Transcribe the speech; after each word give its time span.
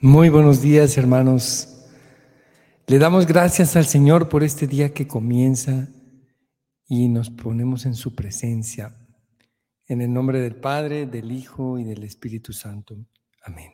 Muy 0.00 0.28
buenos 0.28 0.62
días, 0.62 0.96
hermanos. 0.96 1.76
Le 2.86 3.00
damos 3.00 3.26
gracias 3.26 3.74
al 3.74 3.84
Señor 3.84 4.28
por 4.28 4.44
este 4.44 4.68
día 4.68 4.94
que 4.94 5.08
comienza 5.08 5.88
y 6.86 7.08
nos 7.08 7.30
ponemos 7.30 7.84
en 7.84 7.96
su 7.96 8.14
presencia. 8.14 8.96
En 9.86 10.00
el 10.00 10.12
nombre 10.12 10.40
del 10.40 10.54
Padre, 10.54 11.06
del 11.06 11.32
Hijo 11.32 11.80
y 11.80 11.84
del 11.84 12.04
Espíritu 12.04 12.52
Santo. 12.52 12.96
Amén. 13.42 13.72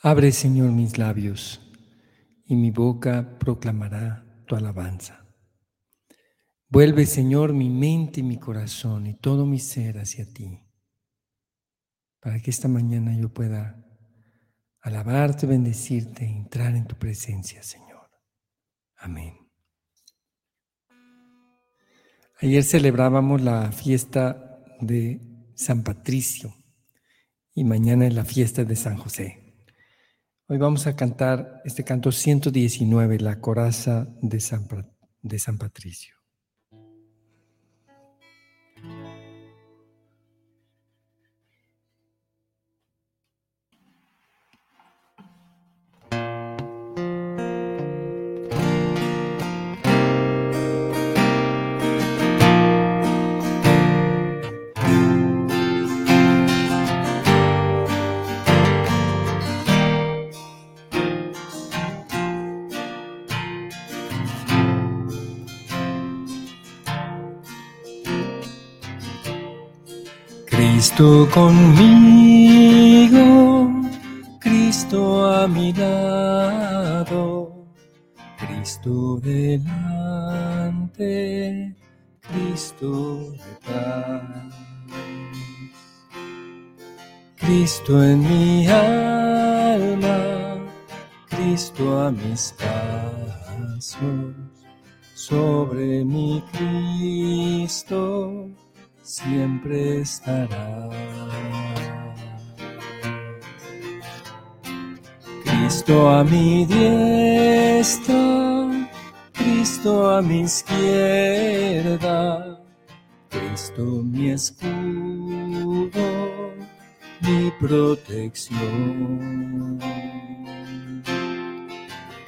Abre, 0.00 0.32
Señor, 0.32 0.72
mis 0.72 0.96
labios 0.96 1.60
y 2.46 2.56
mi 2.56 2.70
boca 2.70 3.36
proclamará 3.38 4.24
tu 4.46 4.56
alabanza. 4.56 5.26
Vuelve, 6.70 7.04
Señor, 7.04 7.52
mi 7.52 7.68
mente 7.68 8.20
y 8.20 8.22
mi 8.22 8.38
corazón 8.38 9.06
y 9.06 9.12
todo 9.12 9.44
mi 9.44 9.58
ser 9.58 9.98
hacia 9.98 10.24
ti 10.32 10.62
para 12.20 12.40
que 12.40 12.50
esta 12.50 12.68
mañana 12.68 13.16
yo 13.16 13.32
pueda 13.32 13.82
alabarte, 14.80 15.46
bendecirte, 15.46 16.24
entrar 16.24 16.76
en 16.76 16.86
tu 16.86 16.96
presencia, 16.96 17.62
Señor. 17.62 18.10
Amén. 18.96 19.34
Ayer 22.42 22.62
celebrábamos 22.64 23.42
la 23.42 23.70
fiesta 23.72 24.62
de 24.80 25.20
San 25.54 25.82
Patricio 25.82 26.54
y 27.54 27.64
mañana 27.64 28.06
es 28.06 28.14
la 28.14 28.24
fiesta 28.24 28.64
de 28.64 28.76
San 28.76 28.96
José. 28.96 29.40
Hoy 30.46 30.58
vamos 30.58 30.86
a 30.86 30.96
cantar 30.96 31.60
este 31.64 31.84
canto 31.84 32.10
119, 32.10 33.20
la 33.20 33.40
coraza 33.40 34.08
de 34.22 34.40
San, 34.40 34.66
de 35.22 35.38
San 35.38 35.58
Patricio. 35.58 36.19
Cristo 71.00 71.32
conmigo, 71.32 72.60
Cristo 74.38 75.24
a 75.24 75.48
mi 75.48 75.72
lado, 75.72 77.64
Cristo 78.36 79.18
delante, 79.22 79.74
Cristo 82.20 83.32
detrás. 83.32 84.52
Cristo 87.36 88.04
en 88.04 88.20
mi 88.20 88.66
alma, 88.66 90.18
Cristo 91.30 91.98
a 91.98 92.10
mis 92.10 92.54
pasos, 92.58 94.34
sobre 95.14 96.04
mi 96.04 96.44
Cristo 96.52 98.50
siempre 99.02 100.00
estará. 100.00 100.88
Cristo 105.44 106.08
a 106.08 106.24
mi 106.24 106.66
diestra, 106.66 108.14
Cristo 109.32 110.10
a 110.10 110.22
mi 110.22 110.40
izquierda, 110.42 112.18
Cristo 113.28 114.02
mi 114.02 114.30
escudo, 114.30 115.90
mi 117.22 117.50
protección. 117.60 118.60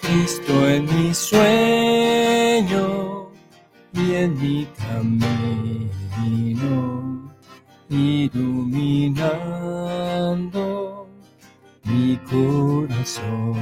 Cristo 0.00 0.69
en 0.69 0.84
mi 0.84 1.15
sueño 1.15 2.82
y 3.94 4.15
en 4.15 4.41
mi 4.41 4.66
camino 4.77 6.01
iluminando 7.89 9.03
mi 11.84 12.17
corazón. 12.31 13.55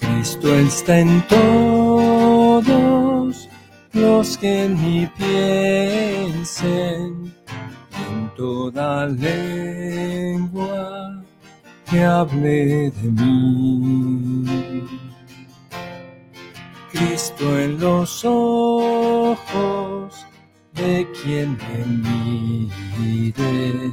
Cristo 0.00 0.54
está 0.54 0.98
en 1.00 1.22
todos 1.28 2.66
los 3.92 4.38
que 4.38 4.64
en 4.64 4.74
mí 4.80 5.08
piensen, 5.16 6.54
en 8.08 8.30
toda 8.36 9.06
lengua 9.06 10.66
que 11.90 12.04
hable 12.04 12.90
de 12.90 13.10
mí 13.10 15.05
Cristo 16.96 17.58
en 17.58 17.78
los 17.78 18.24
ojos 18.24 20.26
de 20.72 21.06
quien 21.22 21.58
me 21.58 21.84
mire 22.98 23.92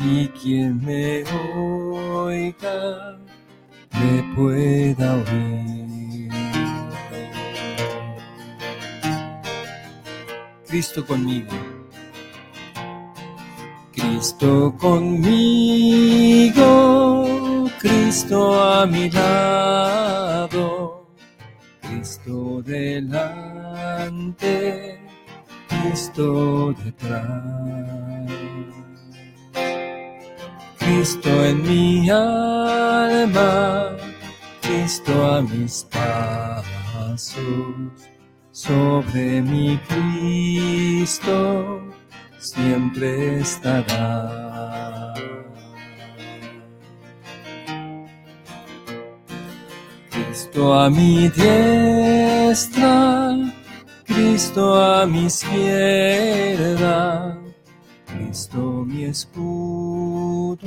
y 0.00 0.28
quien 0.28 0.82
me 0.82 1.22
oiga 1.54 3.18
me 3.92 4.22
pueda 4.34 5.16
oír. 5.16 6.30
Cristo 10.66 11.06
conmigo. 11.06 11.52
Cristo 13.92 14.74
conmigo, 14.78 16.64
Cristo 17.78 18.62
a 18.62 18.86
mi 18.86 19.10
lado 19.10 20.73
delante, 22.64 24.54
Cristo 25.68 26.74
detrás. 26.84 28.24
Cristo 30.78 31.30
en 31.44 31.62
mi 31.62 32.10
alma, 32.10 33.96
Cristo 34.60 35.12
a 35.26 35.42
mis 35.42 35.86
pasos, 35.90 37.36
sobre 38.50 39.42
mi 39.42 39.78
Cristo 39.88 41.80
siempre 42.38 43.40
estará. 43.40 45.14
Cristo 50.34 50.74
a 50.74 50.90
mi 50.90 51.30
diestra, 51.30 53.38
Cristo 54.02 54.74
a 54.74 55.06
mi 55.06 55.26
izquierda, 55.26 57.38
Cristo 58.04 58.82
mi 58.84 59.04
escudo, 59.04 60.58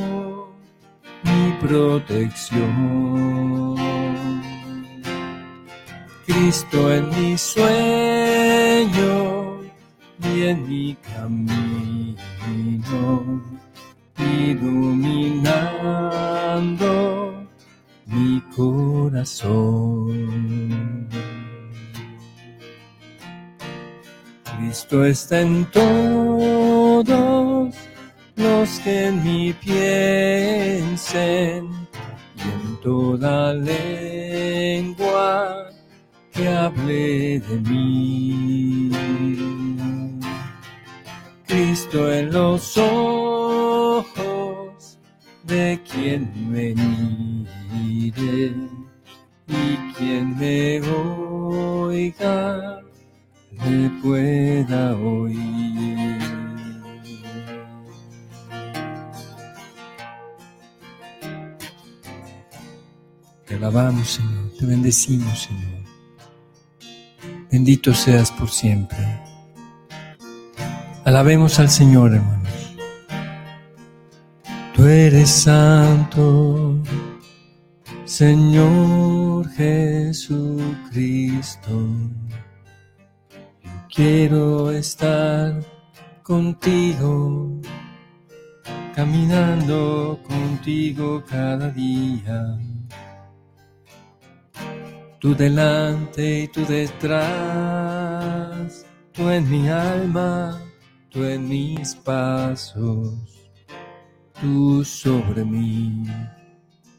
mi 1.21 1.51
protección. 1.59 3.75
Cristo 6.25 6.93
en 6.93 7.09
mi 7.09 7.37
sueño 7.37 8.87
y 10.23 10.43
en 10.43 10.65
mi 10.65 10.95
camino, 11.13 12.15
iluminando 14.17 15.36
Cristo 24.43 25.05
está 25.05 25.41
en 25.41 25.65
todos 25.71 27.05
los 28.35 28.79
que 28.81 29.07
en 29.07 29.23
mí 29.23 29.53
piensen 29.53 30.67
y 32.35 32.41
en 32.41 32.79
toda 32.83 33.53
lengua 33.55 34.97
que 36.31 36.47
hable 36.47 37.39
de 37.39 37.59
mí. 37.69 38.91
Cristo 41.47 42.13
en 42.13 42.31
los 42.31 42.77
ojos 42.77 44.07
de 45.43 45.81
quien 45.89 46.51
me 46.51 46.75
y 49.47 49.93
quien 49.93 50.37
me 50.37 50.81
oiga 50.81 52.81
le 53.51 53.89
pueda 54.01 54.95
oír. 54.95 56.17
Te 63.45 63.55
alabamos, 63.55 64.09
Señor, 64.09 64.51
te 64.59 64.65
bendecimos, 64.65 65.43
Señor. 65.43 65.77
Bendito 67.49 67.93
seas 67.93 68.29
por 68.31 68.49
siempre. 68.49 68.97
Alabemos 71.05 71.57
al 71.59 71.69
Señor, 71.69 72.13
hermanos. 72.13 72.75
Tú 74.75 74.85
eres 74.85 75.29
santo, 75.29 76.75
Señor 78.17 79.45
Jesucristo. 79.51 80.65
Yo 83.61 83.69
quiero 83.93 84.71
estar 84.71 85.63
contigo, 86.23 87.61
caminando 88.95 90.19
contigo 90.27 91.23
cada 91.29 91.69
día. 91.69 92.57
Tú 95.19 95.35
delante 95.35 96.39
y 96.45 96.47
tú 96.47 96.65
detrás, 96.65 97.23
tú 99.11 99.29
en 99.29 99.47
mi 99.47 99.69
alma, 99.69 100.59
tú 101.11 101.23
en 101.23 101.47
mis 101.47 101.93
pasos, 101.93 103.13
tú 104.41 104.83
sobre 104.83 105.45
mí 105.45 106.03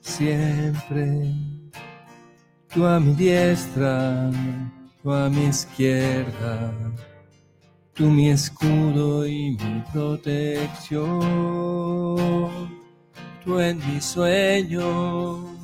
siempre, 0.09 1.33
tú 2.73 2.87
a 2.87 2.99
mi 2.99 3.15
diestra, 3.15 4.31
tú 5.03 5.13
a 5.13 5.29
mi 5.29 5.45
izquierda, 5.47 6.73
tú 7.95 8.05
mi 8.11 8.31
escudo 8.31 9.27
y 9.27 9.51
mi 9.53 9.85
protección, 9.93 11.07
tú 13.45 13.61
en 13.61 13.79
mi 13.79 14.01
sueño 14.01 15.59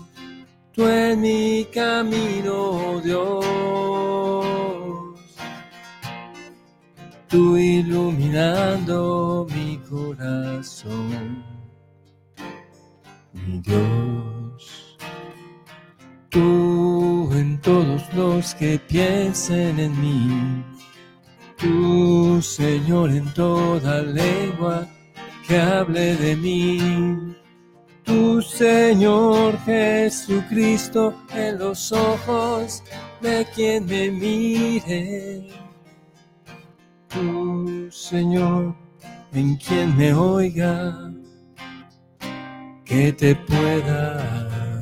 tú 0.74 0.88
en 0.88 1.20
mi 1.20 1.64
camino, 1.72 3.00
Dios. 3.00 3.44
Tú 7.28 7.56
iluminando 7.56 9.46
mi 9.54 9.78
corazón, 9.88 11.44
mi 13.32 13.58
Dios. 13.60 14.23
Que 18.58 18.78
piensen 18.78 19.78
en 19.78 20.00
mí, 20.00 20.64
tú 21.56 22.40
Señor 22.42 23.10
en 23.10 23.32
toda 23.34 24.02
lengua 24.02 24.86
que 25.46 25.58
hable 25.58 26.16
de 26.16 26.36
mí 26.36 27.34
tu 28.04 28.42
Señor 28.42 29.58
Jesucristo 29.64 31.14
en 31.34 31.58
los 31.58 31.90
ojos 31.90 32.82
de 33.20 33.46
quien 33.54 33.86
me 33.86 34.10
mire. 34.10 35.48
Tu 37.08 37.90
Señor 37.90 38.74
en 39.32 39.56
quien 39.56 39.96
me 39.96 40.12
oiga, 40.12 41.12
que 42.84 43.12
te 43.12 43.34
pueda 43.34 44.80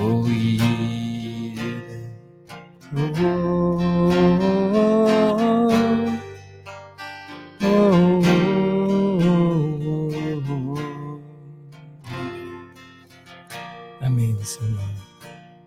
oír. 0.00 0.69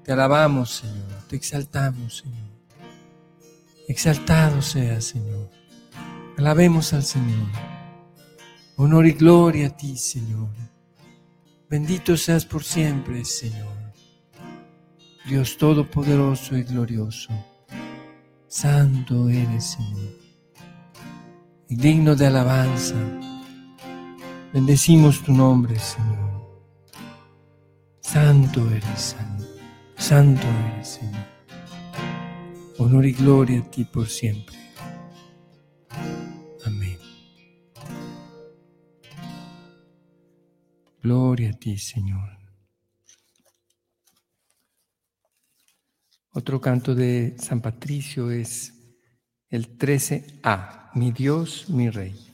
Te 0.04 0.12
alabamos, 0.12 0.70
Señor. 0.70 1.28
Te 1.30 1.38
exaltamos, 1.38 2.18
Señor. 2.18 2.52
Exaltado 3.88 4.62
sea, 4.62 5.00
Señor. 5.00 5.50
Alabemos 6.38 6.92
al 6.92 7.04
Señor. 7.04 7.48
Honor 8.76 9.08
y 9.08 9.14
gloria 9.14 9.68
a 9.68 9.78
ti, 9.78 9.96
Señor. 9.96 10.50
Bendito 11.70 12.18
seas 12.18 12.46
por 12.46 12.66
siempre, 12.66 13.24
Señor. 13.24 13.83
Dios 15.26 15.58
Todopoderoso 15.58 16.58
y 16.58 16.64
glorioso. 16.64 17.32
Santo 18.48 19.30
eres, 19.30 19.72
Señor. 19.72 20.14
Y 21.70 21.78
digno 21.78 22.14
de 22.14 22.28
alabanza. 22.28 22.96
Bendecimos 24.54 25.24
tu 25.24 25.32
nombre, 25.32 25.80
Señor. 25.80 26.70
Santo 28.02 28.70
eres, 28.70 29.00
Señor. 29.00 29.48
Santo 29.96 30.46
eres, 30.74 30.88
Señor. 30.90 31.26
Honor 32.78 33.06
y 33.06 33.14
gloria 33.14 33.62
a 33.62 33.72
ti 33.72 33.86
por 33.86 34.08
siempre. 34.08 34.58
Amén. 36.66 36.98
Gloria 41.02 41.52
a 41.52 41.54
ti, 41.54 41.78
Señor. 41.78 42.43
Otro 46.36 46.60
canto 46.60 46.96
de 46.96 47.36
San 47.38 47.62
Patricio 47.62 48.32
es 48.32 48.74
el 49.50 49.78
13a, 49.78 50.90
mi 50.96 51.12
Dios, 51.12 51.70
mi 51.70 51.92
Rey. 51.92 52.33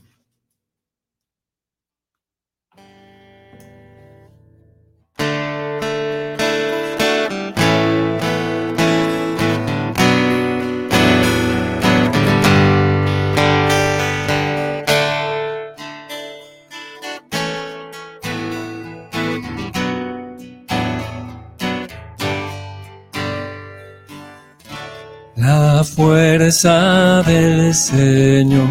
Fuerza 25.83 27.23
del 27.23 27.73
Señor 27.73 28.67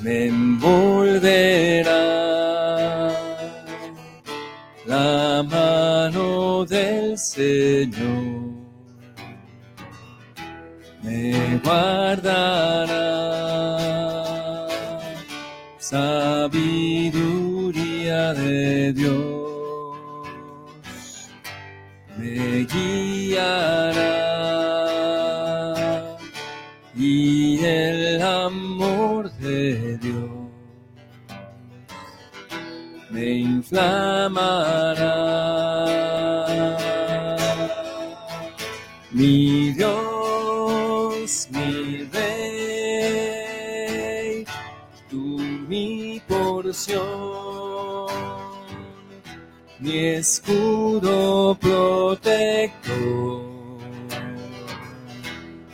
me 0.00 0.26
envolverá. 0.26 1.90
La 4.86 5.42
mano 5.42 6.64
del 6.64 7.18
Señor 7.18 8.54
me 11.02 11.58
guardará. 11.64 13.06
Sabiduría 15.78 17.14
de 18.34 18.92
Dios 18.92 19.35
me 33.76 33.82
inflamará. 33.82 35.16
Mi 39.12 39.72
Dios, 39.72 41.48
mi 41.50 42.08
Rey, 42.12 43.34
tú 45.10 45.38
mi 45.68 46.20
porción, 46.28 48.06
mi 49.78 49.98
escudo 50.20 51.56
protector, 51.60 53.42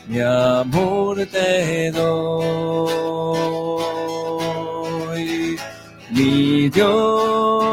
mi 0.06 0.20
amor 0.20 1.26
te 1.26 1.90
doy, 1.90 2.32
mi 6.10 6.68
Dios. 6.68 7.71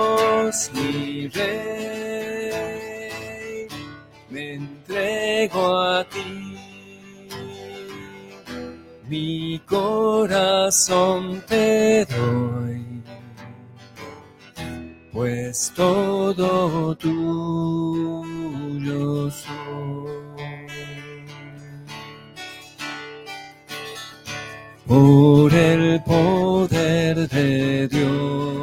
A 5.53 6.05
ti. 6.09 6.55
Mi 9.07 9.59
corazón 9.65 11.43
te 11.47 12.05
doy, 12.05 13.03
pues 15.11 15.71
todo 15.75 16.95
tuyo 16.95 18.21
soy. 19.31 20.19
por 24.89 25.53
el 25.53 26.01
poder 26.01 27.29
de 27.29 27.87
Dios. 27.87 28.58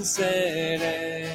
Venceré 0.00 1.28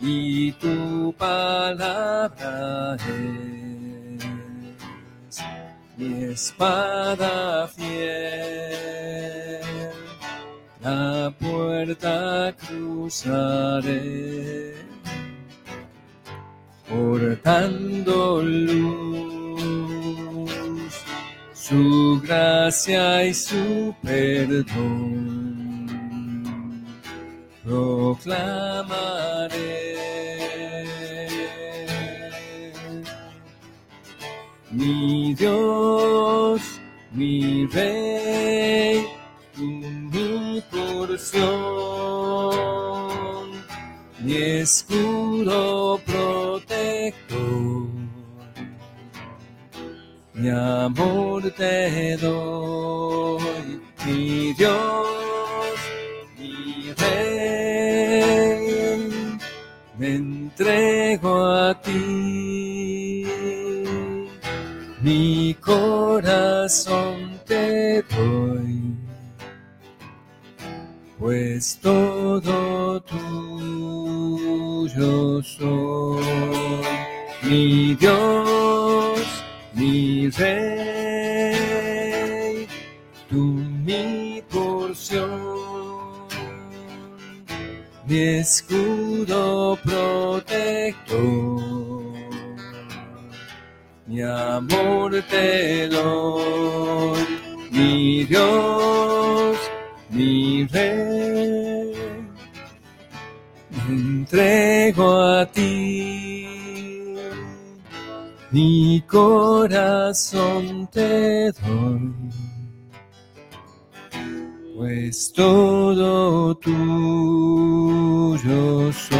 y 0.00 0.52
tu 0.52 1.12
palabra 1.18 2.96
es 2.96 4.14
mi 5.96 6.24
espada 6.24 7.68
fiel. 7.68 9.60
La 10.80 11.32
puerta 11.38 12.54
cruzaré 12.66 13.94
portando 16.88 18.42
luz, 18.42 19.62
su 21.54 22.20
gracia 22.22 23.24
y 23.24 23.32
su 23.32 23.94
perdón. 24.02 25.43
Proclamaré. 27.64 29.24
Mi 34.70 35.34
Dios, 35.34 36.60
mi 37.12 37.66
Rey, 37.66 39.06
mi 39.56 40.62
porción, 40.70 41.40
mi 44.20 44.34
escudo 44.36 45.98
mi 50.44 50.50
amor 50.50 51.50
te 51.56 52.18
doy, 52.18 53.80
mi 54.04 54.52
Dios, 54.52 55.23
entrego 60.04 61.44
a 61.46 61.80
ti, 61.80 63.24
mi 65.00 65.54
corazón 65.60 67.40
te 67.46 68.02
doy, 68.02 68.94
pues 71.18 71.78
todo 71.82 73.00
tuyo 73.02 74.22
soy, 75.42 76.22
mi 77.42 77.94
Dios 77.94 78.64
mi 79.74 80.30
rey, 80.30 80.56
tú 83.28 83.63
mi 88.06 88.18
escudo 88.38 89.78
protector, 89.82 91.18
mi 94.06 94.20
amor 94.20 95.22
te 95.30 95.88
doy, 95.88 97.26
mi 97.70 98.24
Dios, 98.24 99.56
mi 100.10 100.66
rey, 100.66 101.94
me 103.70 103.94
entrego 103.94 105.20
a 105.20 105.46
ti. 105.46 106.50
Mi 108.50 109.02
corazón 109.08 110.86
te 110.92 111.50
doy, 111.50 112.23
pues 114.94 115.32
todo 115.32 116.54
tuyo 116.56 116.82
soy. 118.92 119.18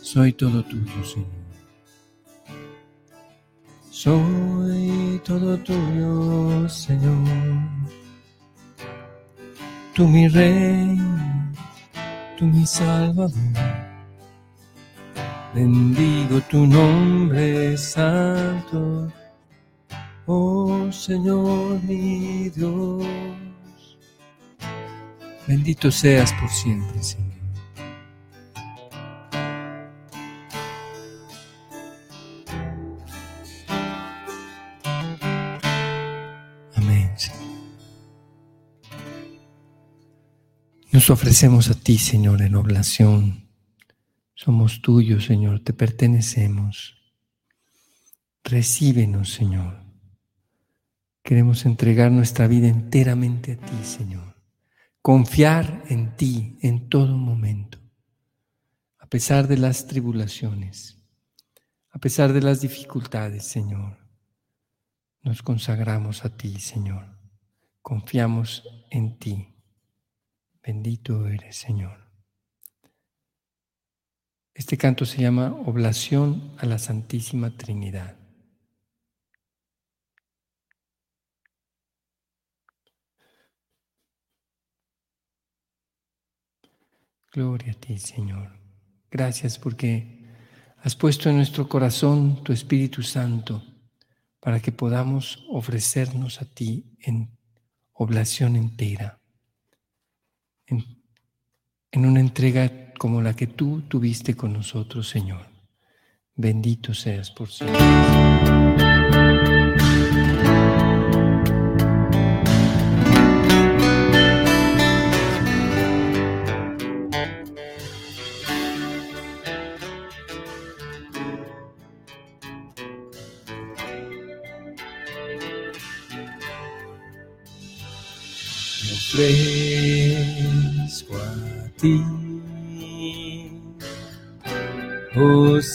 Soy 0.00 0.32
todo 0.32 0.62
tuyo, 0.64 1.04
Señor. 1.04 1.28
Soy 3.90 5.20
todo 5.24 5.56
tuyo, 5.58 6.68
Señor. 6.68 7.26
Tú 9.94 10.06
mi 10.06 10.28
rey 10.28 10.98
tú 12.36 12.44
mi 12.44 12.66
Salvador. 12.66 13.30
Bendigo 15.54 16.40
tu 16.50 16.66
nombre 16.66 17.76
santo, 17.76 19.08
oh 20.26 20.90
Señor 20.92 21.82
mi 21.82 22.50
Dios. 22.50 23.06
Bendito 25.46 25.90
seas 25.90 26.32
por 26.40 26.50
siempre, 26.50 27.02
Señor. 27.02 27.34
Nos 40.94 41.10
ofrecemos 41.10 41.70
a 41.70 41.74
ti, 41.74 41.98
Señor, 41.98 42.40
en 42.40 42.54
oblación. 42.54 43.48
Somos 44.34 44.80
tuyos, 44.80 45.24
Señor, 45.24 45.58
te 45.58 45.72
pertenecemos. 45.72 46.94
Recíbenos, 48.44 49.30
Señor. 49.30 49.83
Queremos 51.24 51.64
entregar 51.64 52.12
nuestra 52.12 52.46
vida 52.46 52.68
enteramente 52.68 53.52
a 53.52 53.56
ti, 53.56 53.82
Señor. 53.82 54.36
Confiar 55.00 55.82
en 55.88 56.14
ti 56.16 56.58
en 56.60 56.90
todo 56.90 57.16
momento, 57.16 57.78
a 58.98 59.06
pesar 59.06 59.48
de 59.48 59.56
las 59.56 59.86
tribulaciones, 59.86 61.02
a 61.88 61.98
pesar 61.98 62.34
de 62.34 62.42
las 62.42 62.60
dificultades, 62.60 63.46
Señor. 63.46 63.96
Nos 65.22 65.42
consagramos 65.42 66.26
a 66.26 66.36
ti, 66.36 66.60
Señor. 66.60 67.18
Confiamos 67.80 68.62
en 68.90 69.18
ti. 69.18 69.56
Bendito 70.62 71.26
eres, 71.26 71.56
Señor. 71.56 72.04
Este 74.52 74.76
canto 74.76 75.06
se 75.06 75.22
llama 75.22 75.54
Oblación 75.64 76.54
a 76.58 76.66
la 76.66 76.78
Santísima 76.78 77.56
Trinidad. 77.56 78.23
Gloria 87.34 87.72
a 87.72 87.74
ti, 87.74 87.98
Señor. 87.98 88.48
Gracias 89.10 89.58
porque 89.58 90.24
has 90.78 90.94
puesto 90.94 91.28
en 91.28 91.36
nuestro 91.36 91.68
corazón 91.68 92.44
tu 92.44 92.52
Espíritu 92.52 93.02
Santo 93.02 93.60
para 94.38 94.60
que 94.60 94.70
podamos 94.70 95.44
ofrecernos 95.48 96.40
a 96.40 96.44
ti 96.44 96.96
en 97.00 97.36
oblación 97.92 98.54
entera 98.54 99.18
en, 100.66 102.06
una 102.06 102.20
entrega 102.20 102.92
como 102.98 103.20
la 103.20 103.34
que 103.34 103.48
tú 103.48 103.82
tuviste 103.82 104.36
con 104.36 104.52
nosotros, 104.52 105.08
Señor. 105.08 105.46
Bendito 106.36 106.94
seas 106.94 107.30
por 107.30 107.50
siempre. 107.50 108.63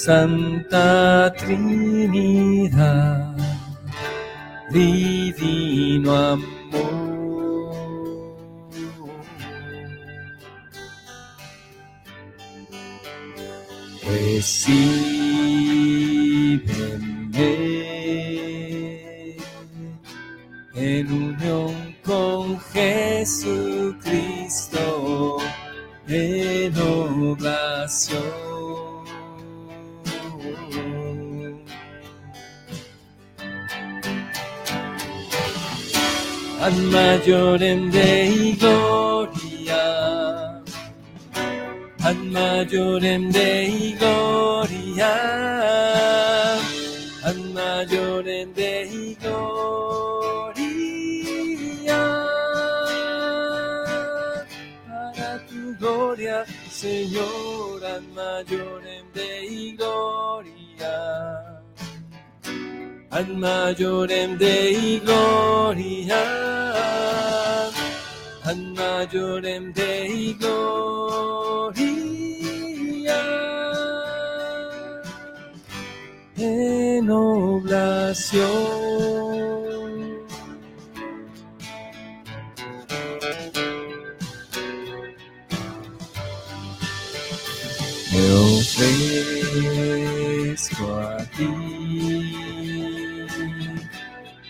Santa 0.09 1.31
Trinidad, 1.37 1.78
Majorem 37.19 37.89
Dei 37.91 38.55
gloria, 38.55 39.83
ad 42.01 42.17
majorem 42.31 43.29
Dei 43.29 43.93
gloria, 43.99 45.13
ad 47.21 47.39
majorem 47.53 48.53
Dei 48.53 49.17
gloria. 49.19 50.53
Para 54.87 55.39
tu 55.49 55.75
gloria, 55.77 56.45
Señor, 56.71 57.83
ad 57.83 58.03
majorem 58.15 59.05
Dei 59.13 59.75
gloria. 59.75 60.08
Ad 63.19 63.29
majorem 63.43 64.31
Dei 64.37 65.01
gloria, 65.03 66.23
ad 68.49 68.59
majorem 68.77 69.63
Dei 69.73 70.33
gloria, 70.39 70.63
en 76.37 77.09
oblación. 77.11 78.49
Me 88.11 88.23
ofrezco 88.55 89.65
a 90.87 91.17
ti, 91.35 91.51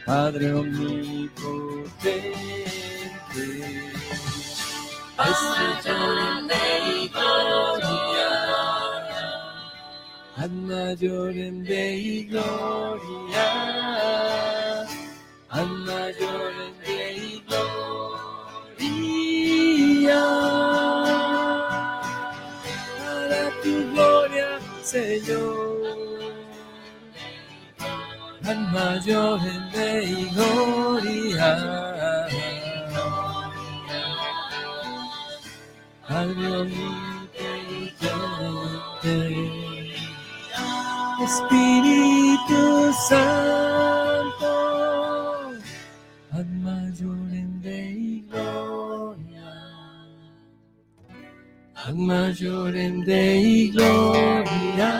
Padre 0.10 0.50
omnipotente. 0.56 1.70
Gloria, 7.13 8.32
Ad 10.36 10.51
majorem 10.66 11.62
Dei 11.63 12.24
gloria, 12.24 13.50
ad 15.50 15.70
majorem 15.86 16.74
Dei 16.84 17.44
gloria. 17.46 18.32
Para 22.98 23.44
tu 23.62 23.74
gloria, 23.94 24.50
Señor. 24.82 25.70
Ad 28.50 28.60
majorem 28.74 29.38
ad 51.86 51.96
majorem 51.96 53.04
Dei 53.06 53.70
gloria, 53.72 54.92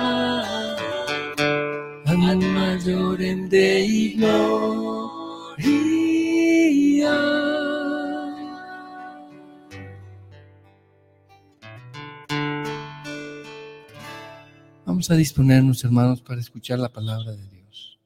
ad 2.06 2.44
majorem 2.56 3.50
Dei 3.50 4.16
gloria. 4.16 4.50
Vamos 14.86 15.12
a 15.12 15.16
disponernos, 15.16 15.84
hermanos, 15.84 16.22
para 16.22 16.40
escuchar 16.40 16.80
la 16.80 16.90
palabra 16.90 17.32
de 17.32 17.48
Dios. 17.48 18.00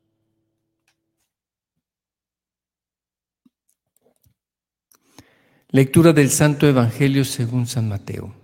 Lectura 5.69 6.13
del 6.13 6.29
Santo 6.29 6.67
Evangelio 6.67 7.25
según 7.25 7.65
San 7.65 7.87
Mateo. 7.89 8.42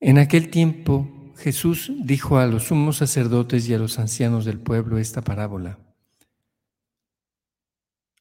En 0.00 0.18
aquel 0.18 0.50
tiempo 0.50 1.32
Jesús 1.36 1.92
dijo 2.04 2.38
a 2.38 2.46
los 2.46 2.64
sumos 2.64 2.96
sacerdotes 2.96 3.68
y 3.68 3.74
a 3.74 3.78
los 3.78 3.98
ancianos 3.98 4.44
del 4.44 4.58
pueblo 4.58 4.98
esta 4.98 5.22
parábola. 5.22 5.78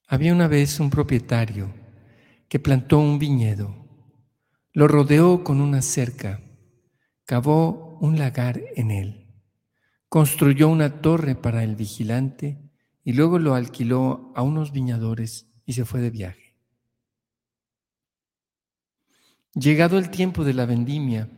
Había 0.08 0.34
una 0.34 0.48
vez 0.48 0.80
un 0.80 0.90
propietario 0.90 1.74
que 2.48 2.60
plantó 2.60 3.00
un 3.00 3.20
viñedo, 3.20 3.76
lo 4.74 4.88
rodeó 4.88 5.44
con 5.44 5.62
una 5.62 5.82
cerca 5.82 6.42
cavó 7.30 8.00
un 8.02 8.18
lagar 8.18 8.60
en 8.76 8.90
él, 8.90 9.28
construyó 10.08 10.68
una 10.68 11.00
torre 11.00 11.36
para 11.36 11.64
el 11.64 11.76
vigilante 11.76 12.58
y 13.04 13.14
luego 13.14 13.38
lo 13.38 13.54
alquiló 13.54 14.34
a 14.36 14.42
unos 14.42 14.72
viñadores 14.72 15.48
y 15.64 15.74
se 15.74 15.86
fue 15.86 16.02
de 16.02 16.10
viaje. 16.10 16.58
Llegado 19.54 20.00
el 20.00 20.10
tiempo 20.10 20.44
de 20.44 20.56
la 20.56 20.66
vendimia, 20.66 21.30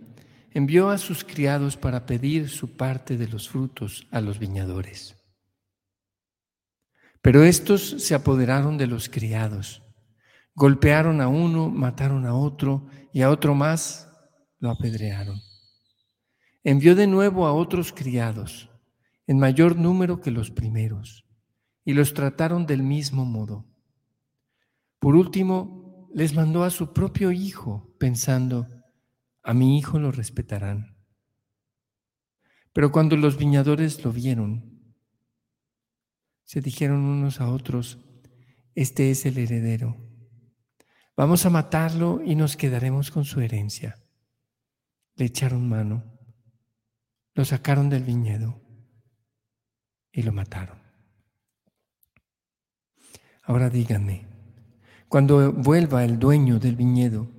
envió 0.54 0.90
a 0.90 0.98
sus 0.98 1.24
criados 1.24 1.78
para 1.78 2.06
pedir 2.06 2.50
su 2.50 2.76
parte 2.76 3.18
de 3.18 3.28
los 3.28 3.50
frutos 3.50 4.08
a 4.12 4.22
los 4.22 4.40
viñadores. 4.40 5.16
Pero 7.22 7.44
estos 7.44 8.04
se 8.04 8.16
apoderaron 8.16 8.78
de 8.78 8.88
los 8.88 9.10
criados, 9.10 9.84
golpearon 10.56 11.22
a 11.22 11.28
uno, 11.28 11.70
mataron 11.70 12.26
a 12.26 12.34
otro 12.34 12.88
y 13.14 13.22
a 13.22 13.30
otro 13.30 13.56
más 13.56 14.10
lo 14.60 14.72
apedrearon 14.72 15.42
envió 16.64 16.96
de 16.96 17.08
nuevo 17.08 17.48
a 17.48 17.54
otros 17.54 17.92
criados, 17.92 18.70
en 19.28 19.40
mayor 19.40 19.76
número 19.76 20.22
que 20.22 20.32
los 20.32 20.52
primeros, 20.52 21.26
y 21.84 21.94
los 21.94 22.14
trataron 22.14 22.66
del 22.66 22.84
mismo 22.84 23.26
modo. 23.26 23.66
Por 25.00 25.16
último, 25.16 26.10
les 26.14 26.34
mandó 26.34 26.64
a 26.64 26.70
su 26.70 26.94
propio 26.94 27.32
hijo, 27.32 27.96
pensando, 28.00 28.68
a 29.44 29.54
mi 29.54 29.78
hijo 29.78 30.00
lo 30.00 30.12
respetarán. 30.12 30.98
Pero 32.74 32.92
cuando 32.92 33.18
los 33.18 33.38
viñadores 33.38 34.04
lo 34.04 34.12
vieron, 34.12 34.96
se 36.44 36.62
dijeron 36.62 37.02
unos 37.02 37.42
a 37.42 37.50
otros, 37.50 38.00
este 38.76 39.12
es 39.12 39.26
el 39.26 39.38
heredero. 39.38 39.98
Vamos 41.16 41.46
a 41.46 41.50
matarlo 41.50 42.22
y 42.24 42.36
nos 42.36 42.56
quedaremos 42.56 43.12
con 43.12 43.26
su 43.26 43.42
herencia. 43.42 43.98
Le 45.16 45.26
echaron 45.26 45.68
mano 45.68 46.12
lo 47.34 47.46
sacaron 47.46 47.90
del 47.90 48.04
viñedo 48.04 48.60
y 50.12 50.24
lo 50.24 50.32
mataron. 50.32 50.80
Ahora 53.44 53.70
díganme, 53.70 54.28
cuando 55.08 55.52
vuelva 55.52 56.04
el 56.04 56.20
dueño 56.20 56.60
del 56.60 56.76
viñedo, 56.76 57.30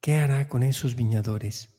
¿qué 0.00 0.16
hará 0.16 0.48
con 0.48 0.62
esos 0.62 0.96
viñadores? 0.96 1.70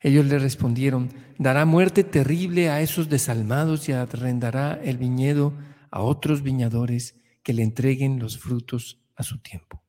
Ellos 0.00 0.26
le 0.26 0.38
respondieron, 0.38 1.10
dará 1.38 1.64
muerte 1.64 2.04
terrible 2.04 2.70
a 2.70 2.80
esos 2.80 3.08
desalmados 3.08 3.88
y 3.88 3.92
arrendará 3.92 4.74
el 4.82 4.96
viñedo 4.96 5.54
a 5.90 6.02
otros 6.02 6.42
viñadores 6.42 7.16
que 7.42 7.52
le 7.52 7.62
entreguen 7.62 8.18
los 8.18 8.38
frutos 8.38 9.02
a 9.16 9.22
su 9.22 9.40
tiempo. 9.40 9.82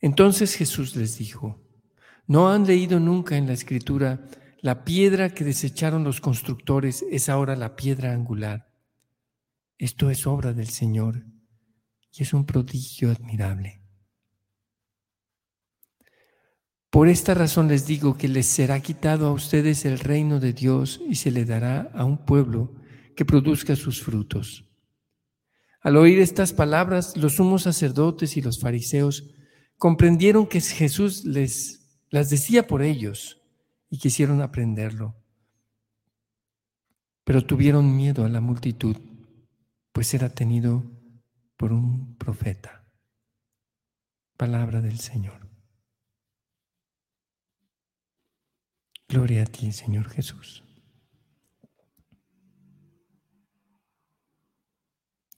Entonces 0.00 0.54
Jesús 0.54 0.94
les 0.94 1.18
dijo, 1.18 1.60
¿No 2.26 2.50
han 2.50 2.66
leído 2.66 3.00
nunca 3.00 3.36
en 3.36 3.46
la 3.46 3.54
escritura, 3.54 4.28
la 4.60 4.84
piedra 4.84 5.30
que 5.30 5.44
desecharon 5.44 6.04
los 6.04 6.20
constructores 6.20 7.04
es 7.10 7.28
ahora 7.28 7.56
la 7.56 7.74
piedra 7.74 8.12
angular? 8.12 8.70
Esto 9.78 10.10
es 10.10 10.26
obra 10.26 10.52
del 10.52 10.68
Señor 10.68 11.24
y 12.12 12.22
es 12.22 12.34
un 12.34 12.44
prodigio 12.44 13.10
admirable. 13.10 13.77
Por 16.90 17.08
esta 17.08 17.34
razón 17.34 17.68
les 17.68 17.86
digo 17.86 18.16
que 18.16 18.28
les 18.28 18.46
será 18.46 18.80
quitado 18.80 19.26
a 19.26 19.32
ustedes 19.32 19.84
el 19.84 19.98
reino 19.98 20.40
de 20.40 20.54
Dios 20.54 21.00
y 21.06 21.16
se 21.16 21.30
le 21.30 21.44
dará 21.44 21.90
a 21.92 22.04
un 22.04 22.24
pueblo 22.24 22.74
que 23.14 23.26
produzca 23.26 23.76
sus 23.76 24.02
frutos. 24.02 24.64
Al 25.80 25.96
oír 25.96 26.18
estas 26.18 26.52
palabras, 26.52 27.16
los 27.16 27.36
sumos 27.36 27.62
sacerdotes 27.62 28.36
y 28.36 28.42
los 28.42 28.58
fariseos 28.58 29.30
comprendieron 29.76 30.46
que 30.46 30.60
Jesús 30.60 31.24
les 31.24 31.78
las 32.10 32.30
decía 32.30 32.66
por 32.66 32.82
ellos 32.82 33.40
y 33.90 33.98
quisieron 33.98 34.40
aprenderlo. 34.40 35.14
Pero 37.24 37.44
tuvieron 37.44 37.94
miedo 37.94 38.24
a 38.24 38.28
la 38.30 38.40
multitud, 38.40 38.96
pues 39.92 40.14
era 40.14 40.30
tenido 40.30 40.90
por 41.58 41.72
un 41.72 42.16
profeta. 42.16 42.86
Palabra 44.36 44.80
del 44.80 44.98
Señor. 44.98 45.47
Gloria 49.08 49.42
a 49.42 49.46
ti, 49.46 49.72
Señor 49.72 50.10
Jesús. 50.10 50.62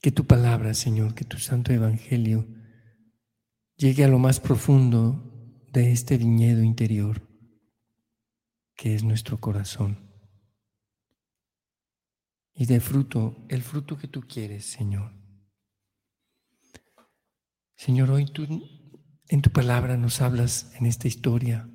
Que 0.01 0.11
tu 0.11 0.25
palabra, 0.25 0.73
Señor, 0.73 1.15
que 1.15 1.23
tu 1.23 1.37
santo 1.37 1.71
evangelio 1.71 2.45
llegue 3.77 4.03
a 4.03 4.09
lo 4.09 4.19
más 4.19 4.39
profundo 4.41 5.67
de 5.71 5.91
este 5.91 6.17
viñedo 6.17 6.63
interior 6.63 7.27
que 8.75 8.95
es 8.95 9.03
nuestro 9.03 9.39
corazón 9.39 10.11
y 12.53 12.65
de 12.65 12.79
fruto, 12.79 13.45
el 13.47 13.61
fruto 13.61 13.97
que 13.97 14.07
tú 14.07 14.21
quieres, 14.21 14.65
Señor. 14.65 15.13
Señor, 17.75 18.11
hoy 18.11 18.25
tú 18.25 18.45
en 19.29 19.41
tu 19.41 19.51
palabra 19.51 19.97
nos 19.97 20.19
hablas 20.21 20.73
en 20.75 20.87
esta 20.87 21.07
historia 21.07 21.69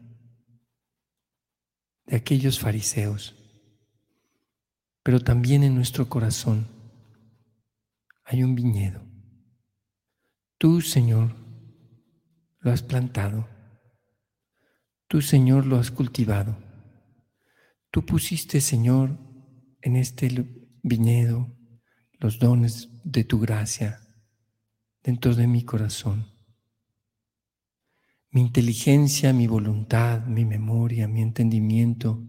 de 2.07 2.17
aquellos 2.17 2.59
fariseos, 2.59 3.35
pero 5.03 5.21
también 5.21 5.63
en 5.63 5.75
nuestro 5.75 6.09
corazón 6.09 6.69
hay 8.25 8.43
un 8.43 8.55
viñedo. 8.55 9.03
Tú, 10.59 10.81
Señor, 10.81 11.35
lo 12.61 12.73
has 12.73 12.83
plantado. 12.83 13.49
Tú, 15.09 15.21
Señor, 15.21 15.67
lo 15.67 15.79
has 15.79 15.91
cultivado. 15.91 16.57
Tú 17.91 18.05
pusiste, 18.05 18.61
Señor, 18.61 19.17
en 19.81 19.97
este 19.97 20.29
viñedo 20.83 21.53
los 22.19 22.39
dones 22.39 22.89
de 23.05 23.25
tu 23.25 23.39
gracia 23.39 24.01
dentro 25.03 25.35
de 25.35 25.47
mi 25.47 25.65
corazón. 25.65 26.36
Mi 28.37 28.43
inteligencia, 28.43 29.33
mi 29.33 29.47
voluntad, 29.47 30.27
mi 30.27 30.45
memoria, 30.45 31.09
mi 31.09 31.23
entendimiento 31.23 32.23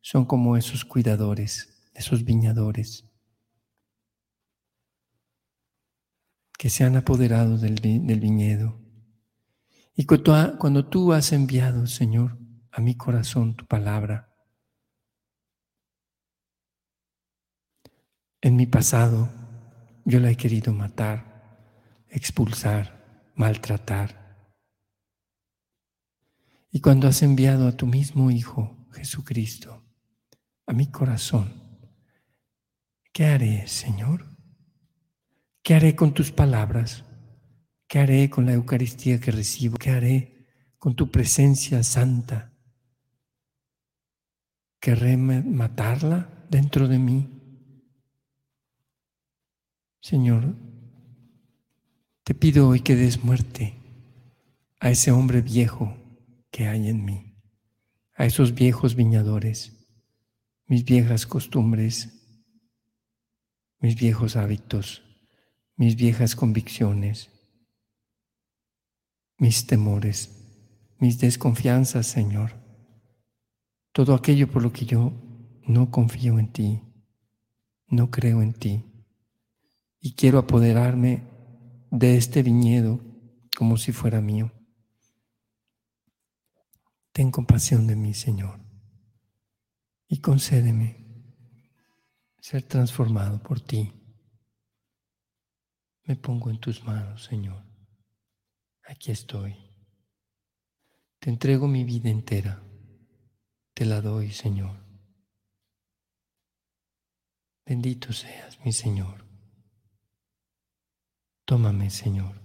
son 0.00 0.26
como 0.26 0.56
esos 0.56 0.84
cuidadores, 0.84 1.90
esos 1.92 2.24
viñadores 2.24 3.10
que 6.56 6.70
se 6.70 6.84
han 6.84 6.94
apoderado 6.94 7.58
del, 7.58 7.80
viñedo. 7.80 8.80
Y 9.96 10.06
cuando 10.06 10.86
tú 10.88 11.12
has 11.12 11.32
enviado, 11.32 11.88
Señor, 11.88 12.38
a 12.70 12.80
mi 12.80 12.94
corazón 12.94 13.56
tu 13.56 13.66
palabra, 13.66 14.32
en 18.40 18.54
mi 18.54 18.66
pasado 18.66 19.32
yo 20.04 20.20
la 20.20 20.30
he 20.30 20.36
querido 20.36 20.72
matar, 20.72 21.58
expulsar, 22.08 23.32
maltratar. 23.34 24.23
Y 26.74 26.80
cuando 26.80 27.06
has 27.06 27.22
enviado 27.22 27.68
a 27.68 27.76
tu 27.76 27.86
mismo 27.86 28.32
Hijo, 28.32 28.76
Jesucristo, 28.90 29.84
a 30.66 30.72
mi 30.72 30.88
corazón, 30.88 31.52
¿qué 33.12 33.26
haré, 33.26 33.68
Señor? 33.68 34.26
¿Qué 35.62 35.74
haré 35.74 35.94
con 35.94 36.14
tus 36.14 36.32
palabras? 36.32 37.04
¿Qué 37.86 38.00
haré 38.00 38.28
con 38.28 38.46
la 38.46 38.54
Eucaristía 38.54 39.20
que 39.20 39.30
recibo? 39.30 39.76
¿Qué 39.76 39.90
haré 39.90 40.48
con 40.76 40.96
tu 40.96 41.12
presencia 41.12 41.80
santa? 41.84 42.52
¿Querré 44.80 45.16
matarla 45.16 46.28
dentro 46.50 46.88
de 46.88 46.98
mí? 46.98 47.40
Señor, 50.00 50.56
te 52.24 52.34
pido 52.34 52.68
hoy 52.68 52.80
que 52.80 52.96
des 52.96 53.22
muerte 53.22 53.74
a 54.80 54.90
ese 54.90 55.12
hombre 55.12 55.40
viejo 55.40 55.98
que 56.54 56.68
hay 56.68 56.88
en 56.88 57.04
mí, 57.04 57.18
a 58.14 58.24
esos 58.24 58.54
viejos 58.54 58.94
viñadores, 58.94 59.58
mis 60.66 60.84
viejas 60.84 61.26
costumbres, 61.26 61.96
mis 63.80 63.96
viejos 63.96 64.36
hábitos 64.36 65.04
mis 65.76 65.96
viejas 65.96 66.36
convicciones, 66.36 67.30
mis 69.38 69.66
temores, 69.66 70.30
mis 70.98 71.18
desconfianzas, 71.18 72.06
Señor. 72.06 72.52
Todo 73.92 74.14
aquello 74.14 74.50
por 74.50 74.62
lo 74.62 74.72
que 74.72 74.84
yo 74.84 75.12
no 75.66 75.90
confío 75.90 76.38
en 76.38 76.52
ti, 76.52 76.80
no 77.88 78.10
creo 78.10 78.42
en 78.42 78.52
ti. 78.52 78.84
Y 80.00 80.14
quiero 80.14 80.38
apoderarme 80.38 81.22
de 81.90 82.16
este 82.16 82.42
viñedo 82.42 83.00
como 83.56 83.76
si 83.76 83.92
fuera 83.92 84.20
mío. 84.20 84.52
Ten 87.14 87.30
compasión 87.30 87.86
de 87.86 87.94
mí, 87.94 88.12
Señor, 88.12 88.58
y 90.08 90.18
concédeme 90.18 90.88
ser 92.40 92.64
transformado 92.64 93.40
por 93.40 93.60
ti. 93.60 93.92
Me 96.06 96.16
pongo 96.16 96.50
en 96.50 96.58
tus 96.58 96.82
manos, 96.82 97.22
Señor. 97.22 97.62
Aquí 98.82 99.12
estoy. 99.12 99.54
Te 101.20 101.30
entrego 101.30 101.68
mi 101.68 101.84
vida 101.84 102.10
entera. 102.10 102.60
Te 103.74 103.84
la 103.84 104.00
doy, 104.00 104.32
Señor. 104.32 104.76
Bendito 107.64 108.12
seas, 108.12 108.58
mi 108.64 108.72
Señor. 108.72 109.24
Tómame, 111.44 111.90
Señor. 111.90 112.42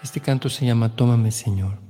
Este 0.00 0.20
canto 0.20 0.48
se 0.48 0.64
llama 0.64 0.94
Tómame, 0.94 1.32
Señor. 1.32 1.81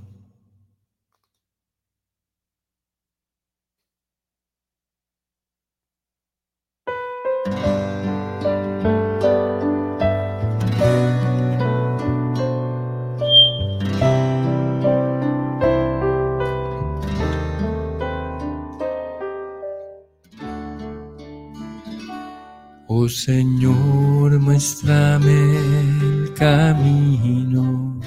Oh 22.94 23.08
Señor, 23.08 24.38
muéstrame 24.38 25.32
el 25.80 26.34
camino 26.34 27.98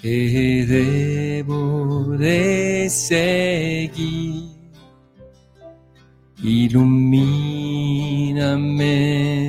que 0.00 0.64
debo 1.44 2.16
de 2.16 2.88
seguir. 2.88 4.54
Ilumíname 6.40 7.06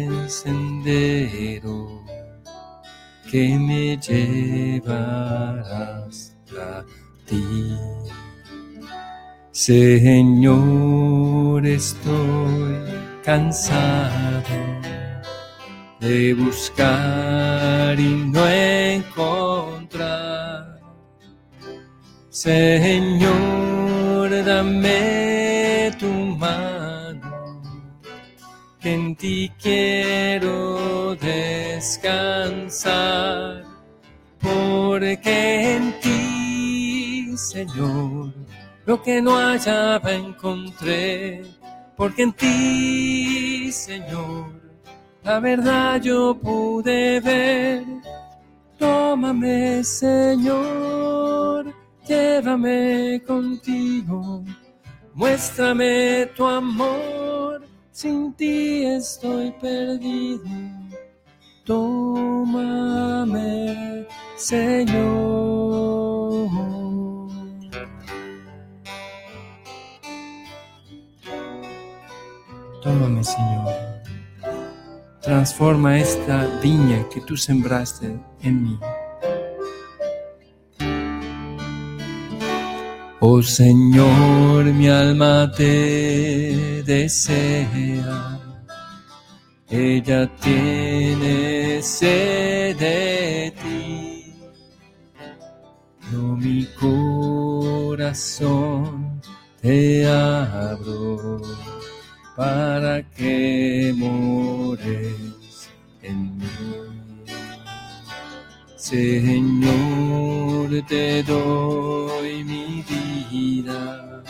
el 0.08 0.28
sendero 0.28 2.04
que 3.30 3.60
me 3.60 3.98
llevará 3.98 5.54
hasta 6.08 6.84
ti. 7.28 7.78
Señor, 9.52 10.58
estoy 11.68 12.87
cansado 13.28 14.56
de 16.00 16.34
buscar 16.34 18.00
y 18.00 18.24
no 18.32 18.48
encontrar. 19.04 20.80
Señor, 22.30 23.30
dame 24.46 25.92
tu 26.00 26.08
mano, 26.08 27.62
que 28.80 28.94
en 28.94 29.14
ti 29.18 29.52
quiero 29.62 31.14
descansar, 31.18 32.06
porque 34.40 35.76
en 35.76 36.00
ti, 36.00 37.36
Señor, 37.36 38.34
lo 38.86 39.04
que 39.04 39.22
no 39.22 39.36
hallaba 39.38 40.14
encontré 40.14 41.57
porque 41.98 42.24
en 42.24 42.32
ti, 42.32 43.72
Señor, 43.72 44.46
la 45.24 45.40
verdad 45.40 46.00
yo 46.00 46.38
pude 46.40 47.20
ver. 47.20 47.84
Tómame, 48.78 49.84
Señor, 49.84 51.74
llévame 52.08 53.24
contigo, 53.26 54.44
muéstrame 55.16 56.28
tu 56.36 56.46
amor, 56.46 57.64
sin 57.92 58.32
ti 58.34 58.86
estoy 58.86 59.50
perdido. 59.60 60.46
Tómame, 61.66 63.36
Señor. 64.36 65.58
Transfórmame, 73.08 73.24
Señor. 73.24 73.72
Transforma 75.22 75.98
esta 75.98 76.46
viña 76.62 77.08
que 77.10 77.22
tú 77.22 77.38
sembraste 77.38 78.20
en 78.42 78.64
mí. 78.64 78.78
Oh 83.20 83.42
Señor, 83.42 84.66
mi 84.66 84.90
alma 84.90 85.50
te 85.56 86.84
desea, 86.84 88.40
ella 89.70 90.30
tiene 90.38 91.82
sed 91.82 92.78
de 92.78 93.54
ti, 93.64 94.36
yo 96.12 96.22
mi 96.22 96.68
corazón 96.80 98.30
te 99.62 100.08
abro 100.08 101.42
para 102.38 103.02
que 103.16 103.92
mores 103.98 105.70
en 106.04 106.38
mí. 106.38 106.46
Señor, 108.76 109.66
te 110.88 111.24
doy 111.24 112.44
mi 112.44 112.84
vida, 112.88 114.24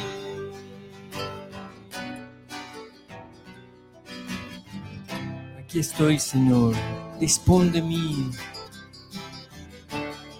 Aquí 5.58 5.78
estoy, 5.78 6.18
Señor. 6.18 6.74
Dispón 7.18 7.72
de 7.72 7.80
mí. 7.80 8.30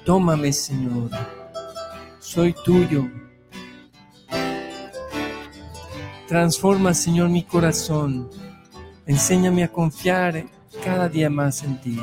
Tómame, 0.05 0.53
Señor. 0.53 1.09
Soy 2.19 2.55
tuyo. 2.67 3.11
Transforma, 6.29 6.93
Señor, 6.93 7.31
mi 7.31 7.45
corazón. 7.45 8.29
Enséñame 9.07 9.65
a 9.65 9.73
confiar 9.73 10.56
cada 10.87 11.09
día 11.09 11.29
más 11.29 11.65
en 11.65 11.81
ti. 11.81 11.99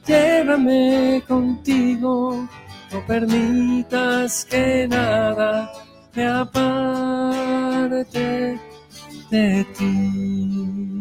llévame 0.08 1.22
contigo, 1.28 2.50
no 2.92 3.06
permitas 3.06 4.44
que 4.46 4.88
nada 4.90 5.72
me 6.16 6.28
aparte 6.28 7.70
de 9.30 9.64
ti. 9.78 11.01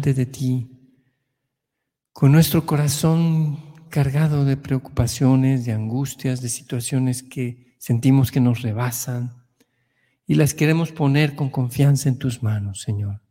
De 0.00 0.26
ti 0.26 0.70
con 2.12 2.32
nuestro 2.32 2.66
corazón 2.66 3.58
cargado 3.90 4.44
de 4.44 4.56
preocupaciones, 4.56 5.64
de 5.64 5.72
angustias, 5.72 6.40
de 6.40 6.48
situaciones 6.48 7.22
que 7.22 7.74
sentimos 7.78 8.30
que 8.30 8.40
nos 8.40 8.62
rebasan 8.62 9.44
y 10.26 10.34
las 10.34 10.54
queremos 10.54 10.92
poner 10.92 11.34
con 11.34 11.50
confianza 11.50 12.08
en 12.08 12.18
tus 12.18 12.42
manos, 12.42 12.82
Señor. 12.82 13.22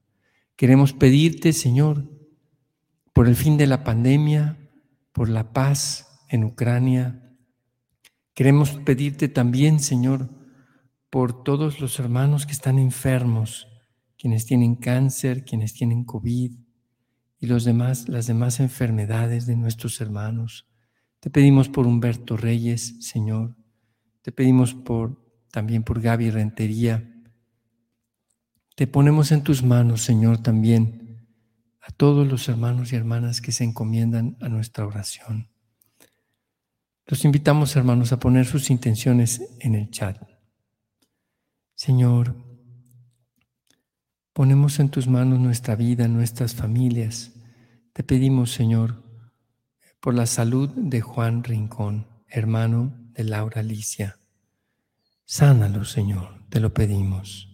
Queremos 0.55 0.93
pedirte, 0.93 1.53
Señor, 1.53 2.09
por 3.13 3.27
el 3.27 3.35
fin 3.35 3.57
de 3.57 3.67
la 3.67 3.83
pandemia, 3.83 4.57
por 5.11 5.29
la 5.29 5.53
paz 5.53 6.07
en 6.29 6.43
Ucrania. 6.43 7.35
Queremos 8.33 8.71
pedirte 8.71 9.27
también, 9.27 9.79
Señor, 9.79 10.29
por 11.09 11.43
todos 11.43 11.79
los 11.79 11.99
hermanos 11.99 12.45
que 12.45 12.53
están 12.53 12.79
enfermos, 12.79 13.67
quienes 14.17 14.45
tienen 14.45 14.75
cáncer, 14.75 15.45
quienes 15.45 15.73
tienen 15.73 16.03
COVID, 16.03 16.53
y 17.39 17.45
los 17.45 17.63
demás, 17.63 18.09
las 18.09 18.27
demás 18.27 18.59
enfermedades 18.59 19.45
de 19.45 19.55
nuestros 19.55 20.01
hermanos. 20.01 20.67
Te 21.19 21.29
pedimos 21.29 21.69
por 21.69 21.85
Humberto 21.85 22.35
Reyes, 22.35 22.95
Señor. 22.99 23.55
Te 24.21 24.31
pedimos 24.31 24.73
por 24.73 25.25
también 25.51 25.83
por 25.83 26.01
Gaby 26.01 26.31
Rentería. 26.31 27.13
Te 28.75 28.87
ponemos 28.87 29.31
en 29.31 29.43
tus 29.43 29.63
manos, 29.63 30.01
Señor, 30.01 30.39
también 30.43 31.25
a 31.81 31.91
todos 31.91 32.27
los 32.27 32.49
hermanos 32.49 32.91
y 32.91 32.95
hermanas 32.95 33.39
que 33.41 33.51
se 33.51 33.63
encomiendan 33.63 34.37
a 34.41 34.49
nuestra 34.49 34.85
oración. 34.85 35.49
Los 37.05 37.23
invitamos, 37.23 37.75
hermanos, 37.75 38.11
a 38.11 38.19
poner 38.19 38.45
sus 38.45 38.69
intenciones 38.69 39.41
en 39.59 39.75
el 39.75 39.89
chat. 39.89 40.21
Señor, 41.73 42.35
Ponemos 44.37 44.79
en 44.79 44.89
tus 44.89 45.07
manos 45.07 45.39
nuestra 45.39 45.75
vida, 45.75 46.07
nuestras 46.07 46.53
familias. 46.53 47.31
Te 47.91 48.03
pedimos, 48.03 48.51
Señor, 48.51 49.01
por 49.99 50.13
la 50.13 50.27
salud 50.27 50.69
de 50.75 51.01
Juan 51.01 51.43
Rincón, 51.43 52.05
hermano 52.27 52.93
de 53.13 53.23
Laura 53.23 53.61
Alicia. 53.61 54.19
Sánalo, 55.25 55.85
Señor, 55.85 56.45
te 56.49 56.59
lo 56.59 56.71
pedimos. 56.71 57.49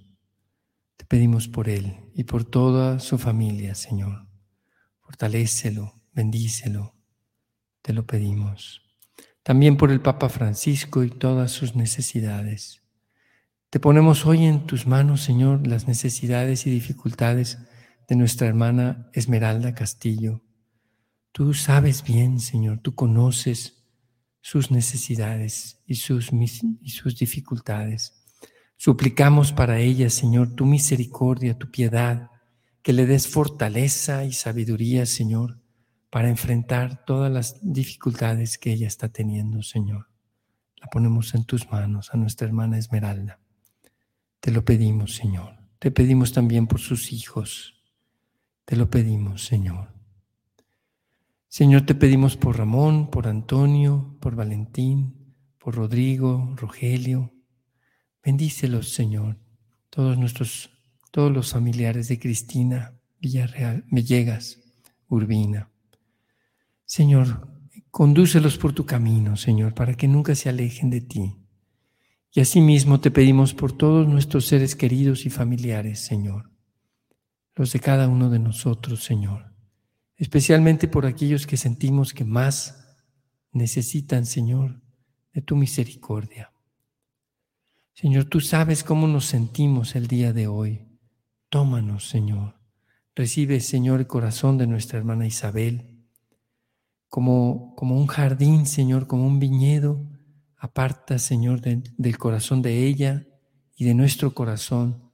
Te 0.98 1.06
pedimos 1.06 1.48
por 1.48 1.70
él 1.70 2.12
y 2.16 2.26
por 2.26 2.44
toda 2.44 3.00
su 3.00 3.18
familia, 3.18 3.76
Señor. 3.76 4.28
Fortalécelo, 5.00 6.02
bendícelo. 6.12 6.98
Te 7.82 7.94
lo 7.94 8.06
pedimos. 8.06 8.82
También 9.42 9.78
por 9.78 9.90
el 9.90 10.02
Papa 10.02 10.28
Francisco 10.28 11.06
y 11.06 11.12
todas 11.12 11.50
sus 11.50 11.78
necesidades. 11.78 12.83
Te 13.74 13.80
ponemos 13.80 14.28
hoy 14.28 14.46
en 14.46 14.68
tus 14.68 14.86
manos, 14.86 15.24
Señor, 15.24 15.66
las 15.66 15.88
necesidades 15.88 16.68
y 16.68 16.70
dificultades 16.70 17.58
de 18.08 18.16
nuestra 18.16 18.46
hermana 18.46 19.10
Esmeralda 19.14 19.74
Castillo. 19.74 20.44
Tú 21.32 21.56
sabes 21.56 22.04
bien, 22.04 22.40
Señor, 22.40 22.82
tú 22.84 22.94
conoces 22.94 23.84
sus 24.42 24.70
necesidades 24.70 25.82
y 25.88 25.96
sus, 25.96 26.30
y 26.32 26.90
sus 26.92 27.18
dificultades. 27.18 28.24
Suplicamos 28.78 29.52
para 29.52 29.80
ellas, 29.80 30.14
Señor, 30.14 30.54
tu 30.54 30.68
misericordia, 30.68 31.58
tu 31.58 31.72
piedad, 31.72 32.30
que 32.84 32.94
le 32.94 33.08
des 33.08 33.28
fortaleza 33.28 34.24
y 34.24 34.34
sabiduría, 34.34 35.08
Señor, 35.08 35.58
para 36.12 36.30
enfrentar 36.30 37.06
todas 37.06 37.32
las 37.32 37.58
dificultades 37.64 38.60
que 38.60 38.72
ella 38.72 38.86
está 38.86 39.10
teniendo, 39.10 39.64
Señor. 39.64 40.10
La 40.80 40.90
ponemos 40.92 41.34
en 41.34 41.46
tus 41.46 41.72
manos, 41.72 42.12
a 42.14 42.18
nuestra 42.18 42.46
hermana 42.46 42.78
Esmeralda. 42.78 43.40
Te 44.44 44.52
lo 44.52 44.66
pedimos, 44.66 45.16
Señor. 45.16 45.56
Te 45.80 45.90
pedimos 45.90 46.34
también 46.34 46.68
por 46.68 46.82
sus 46.82 47.14
hijos. 47.14 47.82
Te 48.66 48.76
lo 48.76 48.90
pedimos, 48.90 49.46
Señor. 49.46 49.88
Señor, 51.48 51.86
te 51.86 51.96
pedimos 51.96 52.36
por 52.36 52.58
Ramón, 52.58 53.10
por 53.10 53.30
Antonio, 53.30 54.18
por 54.20 54.36
Valentín, 54.36 55.34
por 55.58 55.76
Rodrigo, 55.76 56.56
Rogelio. 56.58 57.32
Bendícelos, 58.22 58.94
Señor, 58.94 59.40
todos 59.90 60.18
nuestros, 60.18 60.72
todos 61.10 61.32
los 61.32 61.54
familiares 61.54 62.10
de 62.10 62.20
Cristina, 62.20 63.00
Villarreal, 63.22 63.86
Villegas, 63.92 64.60
Urbina. 65.08 65.70
Señor, 66.84 67.48
condúcelos 67.92 68.58
por 68.58 68.74
tu 68.74 68.86
camino, 68.86 69.38
Señor, 69.38 69.74
para 69.74 69.94
que 69.94 70.10
nunca 70.10 70.36
se 70.36 70.50
alejen 70.50 70.90
de 70.90 71.00
ti. 71.00 71.43
Y 72.34 72.42
asimismo 72.42 73.00
te 73.00 73.12
pedimos 73.12 73.54
por 73.54 73.72
todos 73.72 74.08
nuestros 74.08 74.46
seres 74.46 74.76
queridos 74.76 75.26
y 75.26 75.30
familiares, 75.30 76.00
Señor, 76.00 76.50
los 77.56 77.72
de 77.72 77.80
cada 77.80 78.08
uno 78.08 78.30
de 78.30 78.40
nosotros, 78.40 79.04
Señor 79.04 79.54
especialmente 80.24 80.88
por 80.88 81.06
aquellos 81.06 81.48
que 81.48 81.58
sentimos 81.58 82.14
que 82.14 82.24
más 82.24 82.96
necesitan, 83.52 84.26
Señor, 84.26 84.82
de 85.34 85.42
tu 85.42 85.56
misericordia. 85.56 86.54
Señor, 87.94 88.26
tú 88.26 88.40
sabes 88.40 88.84
cómo 88.84 89.08
nos 89.08 89.26
sentimos 89.26 89.96
el 89.96 90.08
día 90.08 90.34
de 90.34 90.48
hoy. 90.48 90.88
Tómanos, 91.50 92.08
Señor. 92.08 92.56
Recibe, 93.16 93.60
Señor, 93.60 94.00
el 94.00 94.08
corazón 94.08 94.58
de 94.58 94.66
nuestra 94.66 94.98
hermana 94.98 95.28
Isabel, 95.28 96.08
como, 97.10 97.76
como 97.76 97.98
un 97.98 98.08
jardín, 98.08 98.66
Señor, 98.66 99.06
como 99.06 99.28
un 99.28 99.40
viñedo. 99.40 100.04
Aparta, 100.64 101.20
Señor, 101.20 101.60
del 101.60 102.18
corazón 102.18 102.62
de 102.62 102.88
ella 102.88 103.28
y 103.76 103.84
de 103.84 103.94
nuestro 103.94 104.34
corazón 104.34 105.12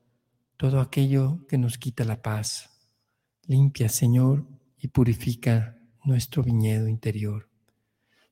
todo 0.58 0.80
aquello 0.80 1.48
que 1.48 1.58
nos 1.58 1.80
quita 1.80 2.06
la 2.06 2.22
paz. 2.22 2.70
Limpia, 3.48 3.90
Señor, 3.90 4.46
y 4.78 4.90
purifica 4.90 5.76
nuestro 6.04 6.44
viñedo 6.44 6.88
interior. 6.88 7.50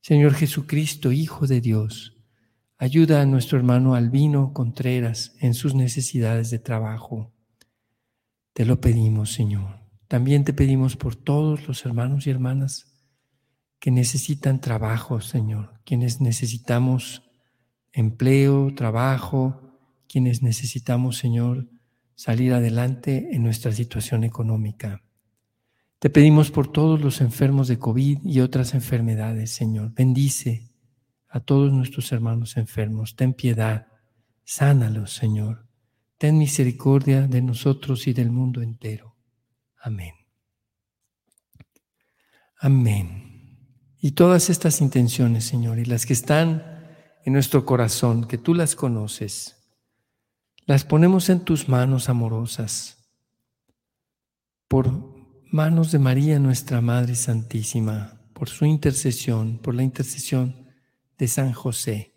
Señor 0.00 0.34
Jesucristo, 0.34 1.10
Hijo 1.10 1.48
de 1.48 1.60
Dios, 1.60 2.16
ayuda 2.76 3.20
a 3.20 3.26
nuestro 3.26 3.58
hermano 3.58 3.96
Albino 3.96 4.52
Contreras 4.52 5.34
en 5.40 5.54
sus 5.54 5.74
necesidades 5.74 6.50
de 6.50 6.60
trabajo. 6.60 7.32
Te 8.52 8.64
lo 8.64 8.80
pedimos, 8.80 9.32
Señor. 9.32 9.80
También 10.06 10.44
te 10.44 10.52
pedimos 10.52 10.94
por 10.94 11.16
todos 11.16 11.66
los 11.66 11.84
hermanos 11.84 12.28
y 12.28 12.30
hermanas 12.30 12.87
que 13.78 13.90
necesitan 13.90 14.60
trabajo, 14.60 15.20
Señor, 15.20 15.80
quienes 15.84 16.20
necesitamos 16.20 17.22
empleo, 17.92 18.74
trabajo, 18.74 19.78
quienes 20.08 20.42
necesitamos, 20.42 21.16
Señor, 21.16 21.68
salir 22.14 22.52
adelante 22.52 23.28
en 23.32 23.42
nuestra 23.42 23.72
situación 23.72 24.24
económica. 24.24 25.02
Te 25.98 26.10
pedimos 26.10 26.50
por 26.50 26.70
todos 26.70 27.00
los 27.00 27.20
enfermos 27.20 27.68
de 27.68 27.78
COVID 27.78 28.20
y 28.24 28.40
otras 28.40 28.74
enfermedades, 28.74 29.50
Señor. 29.50 29.92
Bendice 29.94 30.70
a 31.28 31.40
todos 31.40 31.72
nuestros 31.72 32.10
hermanos 32.12 32.56
enfermos. 32.56 33.16
Ten 33.16 33.34
piedad. 33.34 33.88
Sánalos, 34.44 35.12
Señor. 35.12 35.66
Ten 36.16 36.38
misericordia 36.38 37.26
de 37.26 37.42
nosotros 37.42 38.06
y 38.06 38.12
del 38.12 38.30
mundo 38.30 38.62
entero. 38.62 39.16
Amén. 39.80 40.14
Amén. 42.60 43.27
Y 44.00 44.12
todas 44.12 44.48
estas 44.48 44.80
intenciones, 44.80 45.44
Señor, 45.44 45.78
y 45.78 45.84
las 45.84 46.06
que 46.06 46.12
están 46.12 46.62
en 47.24 47.32
nuestro 47.32 47.66
corazón, 47.66 48.26
que 48.26 48.38
tú 48.38 48.54
las 48.54 48.76
conoces, 48.76 49.56
las 50.66 50.84
ponemos 50.84 51.28
en 51.30 51.40
tus 51.40 51.68
manos 51.68 52.08
amorosas 52.08 52.98
por 54.68 54.92
manos 55.50 55.90
de 55.90 55.98
María, 55.98 56.38
nuestra 56.38 56.80
Madre 56.80 57.14
Santísima, 57.14 58.20
por 58.34 58.48
su 58.48 58.66
intercesión, 58.66 59.58
por 59.58 59.74
la 59.74 59.82
intercesión 59.82 60.68
de 61.16 61.26
San 61.26 61.52
José, 61.52 62.14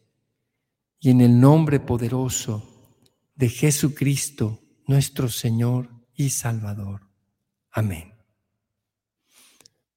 y 1.00 1.10
en 1.10 1.22
el 1.22 1.39
nombre 1.39 1.80
poderoso 1.80 2.96
de 3.36 3.50
Jesucristo, 3.50 4.60
nuestro 4.86 5.30
Señor 5.30 5.89
y 6.13 6.30
Salvador. 6.30 7.10
Amén. 7.72 8.20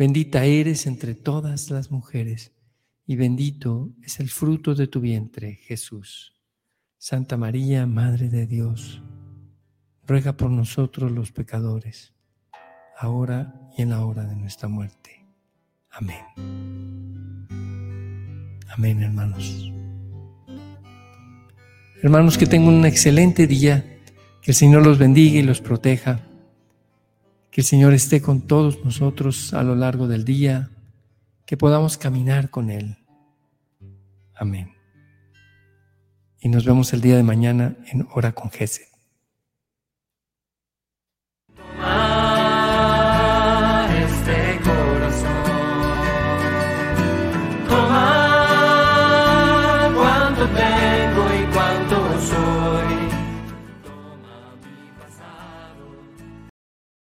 Bendita 0.00 0.46
eres 0.46 0.86
entre 0.86 1.14
todas 1.14 1.70
las 1.70 1.90
mujeres 1.90 2.54
y 3.06 3.16
bendito 3.16 3.90
es 4.02 4.18
el 4.18 4.30
fruto 4.30 4.74
de 4.74 4.86
tu 4.86 4.98
vientre, 5.02 5.56
Jesús. 5.56 6.32
Santa 6.96 7.36
María, 7.36 7.86
Madre 7.86 8.30
de 8.30 8.46
Dios 8.46 9.02
ruega 10.06 10.38
por 10.38 10.50
nosotros 10.50 11.12
los 11.12 11.32
pecadores, 11.32 12.14
ahora 12.98 13.54
y 13.76 13.82
en 13.82 13.90
la 13.90 14.02
hora 14.06 14.24
de 14.24 14.36
nuestra 14.36 14.70
muerte. 14.70 15.22
Amén. 15.90 16.24
Amén, 18.70 19.02
hermanos. 19.02 19.70
Hermanos, 22.02 22.38
que 22.38 22.46
tengan 22.46 22.72
un 22.72 22.86
excelente 22.86 23.46
día, 23.46 23.84
que 24.40 24.52
el 24.52 24.54
Señor 24.54 24.82
los 24.82 24.96
bendiga 24.96 25.40
y 25.40 25.42
los 25.42 25.60
proteja, 25.60 26.22
que 27.50 27.62
el 27.62 27.66
Señor 27.66 27.92
esté 27.92 28.20
con 28.22 28.42
todos 28.42 28.84
nosotros 28.84 29.54
a 29.54 29.62
lo 29.62 29.74
largo 29.74 30.06
del 30.08 30.24
día, 30.24 30.70
que 31.46 31.56
podamos 31.56 31.98
caminar 31.98 32.50
con 32.50 32.70
Él. 32.70 32.98
Amén. 34.34 34.72
Y 36.40 36.48
nos 36.48 36.64
vemos 36.64 36.92
el 36.92 37.00
día 37.00 37.16
de 37.16 37.22
mañana 37.22 37.76
en 37.92 38.06
Hora 38.12 38.32
con 38.32 38.50
Jesús. 38.50 38.89